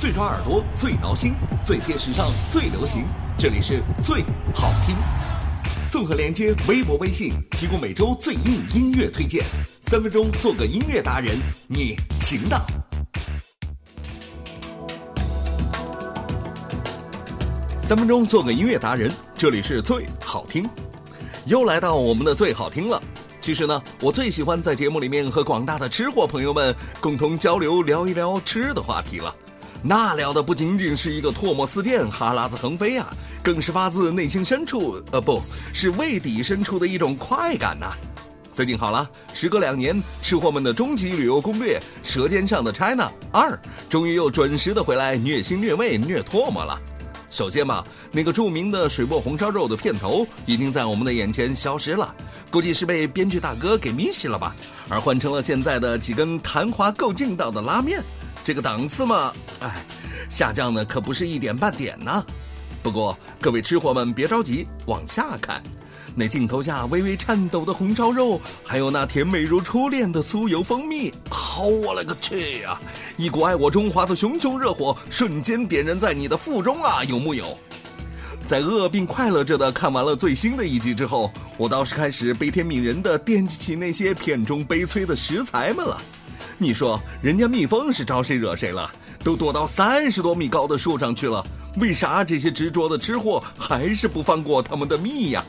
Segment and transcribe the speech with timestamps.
[0.00, 3.04] 最抓耳朵，最挠心，最贴时尚，最流行。
[3.36, 4.96] 这里是最好听。
[5.90, 9.44] 综合连接微博、微信，提供每周最硬音乐推荐。
[9.82, 11.36] 三分钟做个音乐达人，
[11.68, 12.58] 你行的。
[17.82, 20.66] 三分钟做个音乐达人，这里是最好听。
[21.44, 22.98] 又来到我们的最好听了。
[23.38, 29.34] 其实呢，我最喜欢在节目里面和广大的吃货朋友们共同交流，聊一聊吃的话题了。
[29.82, 33.06] 那聊的不仅仅是一个唾沫四溅、哈喇子横飞啊，
[33.42, 37.92] 更是发自内心深处，呃，不是胃底深处的一种快感呐。
[38.52, 43.52] 最近好了，时隔两年，吃货们的终极旅游攻略《舌尖上的 China 二》
[43.88, 46.78] 终于又准时的回来虐心虐胃虐唾沫了。
[47.30, 52.14] 首先嘛，那个著名的水墨红烧肉的片头已经在我们的眼前消失了，
[52.50, 54.54] 估计是被编剧大哥给迷死了吧，
[54.90, 58.02] 而换成了现在的几根弹滑够劲道的拉面。
[58.42, 59.84] 这个档次嘛，哎，
[60.28, 62.24] 下降的可不是一点半点呢。
[62.82, 65.62] 不过各位吃货们别着急，往下看，
[66.14, 72.80] 那镜头下微微颤抖的红烧肉，还有那甜美如初恋的酥油蜂蜜，好我勒个去呀！
[73.18, 77.58] 一股爱我中华的熊熊热火瞬间点燃在你的腹中啊，有木有？
[78.46, 86.00] 在饿并快乐着的看完了最新的一集之后，我倒是开始悲天悯人的惦记起那些片中悲催的食材们了。
[86.62, 88.90] 你说人家蜜蜂是招谁惹谁了？
[89.24, 91.42] 都躲到三十多米高的树上去了，
[91.80, 95.42] 为啥这些执着的吃货还是不放过他们的蜜呀？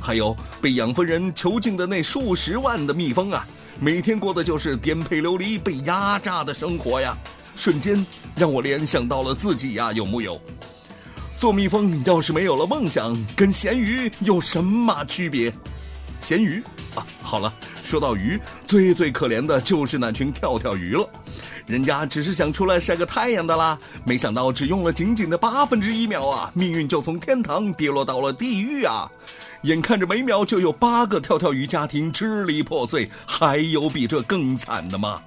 [0.00, 3.44] 还有被养蜂人囚禁的那数十万的蜜蜂啊，
[3.80, 7.18] 每天过的就是颠沛流离、被压榨的生活呀！
[7.56, 10.40] 瞬间让我联想到了自己呀，有木有？
[11.38, 15.52] 做蜜蜂要是没有了梦想，跟咸鱼有什么区别？
[16.20, 16.62] 咸鱼
[16.94, 17.52] 啊，好了。
[17.92, 21.06] 说到鱼，最最可怜的就是那群跳跳鱼了。
[21.66, 29.10] 人家只是想出来晒个太阳的啦，没想到只用了仅仅的八分之一秒啊，命运就从天堂跌落到了地狱啊！
[29.64, 35.20] 眼看着每秒就有八个跳跳鱼家庭支离破碎，还有比这更惨的吗？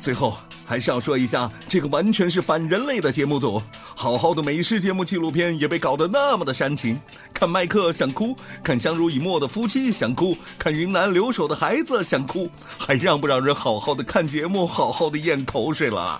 [0.00, 0.36] 最后。
[0.72, 3.62] 还是要说一下，这个完全是反人类的节目组。
[3.94, 6.98] 好好的美食节目纪录片也被搞得那么的煽情，
[7.34, 8.34] 看麦克想哭，
[8.64, 16.18] 看相濡以沫的夫妻想哭，看云南留守的孩子想哭，还让不让人好好的看节目，好好的咽口水了？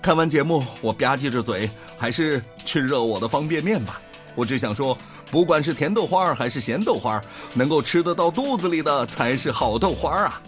[0.00, 4.00] 看完节目，我吧唧着嘴，还是去热我的方便面吧。
[4.34, 4.96] 我只想说，
[5.30, 7.20] 不管是甜豆花还是咸豆花，
[7.52, 10.40] 能够吃得到肚子里的才是好豆花啊。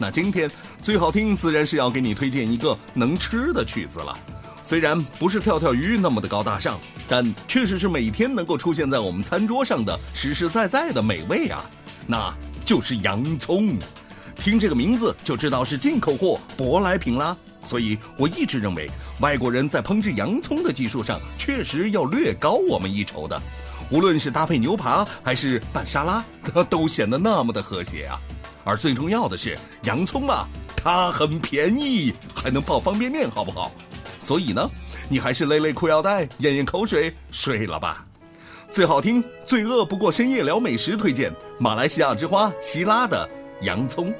[0.00, 0.50] 那今天。
[0.82, 4.18] 最好听，自然是要给你推荐一个能吃的曲子了。
[4.64, 11.68] 虽然不是跳跳鱼那么的高大上，但确实是每天能够出现在我们餐桌上的实实在在的美味啊！
[12.06, 13.76] 那就是洋葱。
[14.36, 17.36] 听这个名字就知道是进口货、舶来品啦。
[17.66, 18.90] 所以我一直认为，
[19.20, 23.40] 外国人在烹制洋葱的技术上确实要略高我们一筹的。
[23.90, 26.24] 无论是搭配牛扒还是拌沙拉，
[26.70, 28.18] 都显得那么的和谐啊！
[28.64, 30.48] 而最重要的是，洋葱啊。
[30.82, 33.70] 它很便宜，还能泡方便面，好不好？
[34.20, 34.68] 所以呢，
[35.08, 38.06] 你还是勒勒裤腰带，咽咽口水，睡了吧。
[38.70, 43.28] 最好听、最饿不过深夜聊美食，推荐马来西亚之花希拉的
[43.62, 44.14] 洋葱。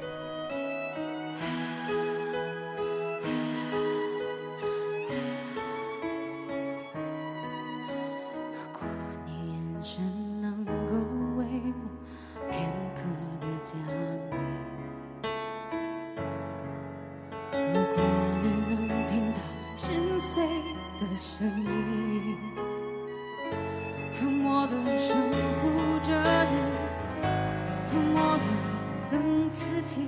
[29.11, 30.07] 等自己，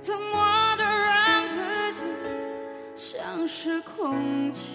[0.00, 2.00] 怎么的让自己
[2.96, 4.72] 像是空气？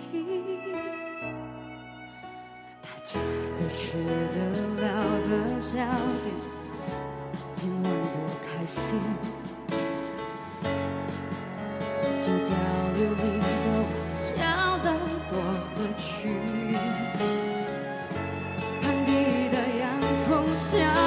[2.81, 3.19] 大家
[3.57, 3.97] 都吃
[4.31, 4.38] 得
[4.81, 4.88] 了
[5.27, 5.75] 的笑
[6.23, 6.33] 点，
[7.53, 8.97] 今晚多开心。
[12.19, 12.50] 精雕
[12.95, 13.45] 流你的
[13.83, 13.85] 我
[14.16, 14.25] 笑
[14.79, 14.88] 得
[15.30, 15.31] 多
[15.68, 16.15] 合群，
[18.81, 19.09] 盘底
[19.50, 19.83] 的洋
[20.24, 20.25] 葱
[20.56, 21.06] 香。